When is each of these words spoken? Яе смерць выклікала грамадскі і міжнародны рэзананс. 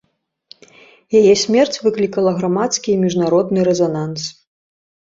Яе 1.19 1.33
смерць 1.43 1.79
выклікала 1.85 2.31
грамадскі 2.41 2.89
і 2.97 2.99
міжнародны 3.05 3.59
рэзананс. 3.73 4.21